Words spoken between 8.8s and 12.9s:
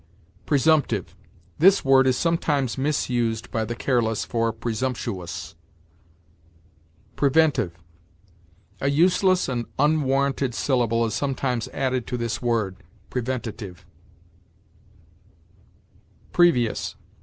useless and unwarranted syllable is sometimes added to this word